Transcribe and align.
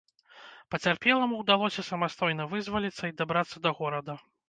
Пацярпеламу 0.75 1.35
ўдалося 1.43 1.87
самастойна 1.91 2.51
вызваліцца 2.57 3.03
і 3.15 3.19
дабрацца 3.23 3.57
да 3.69 3.79
горада. 3.81 4.23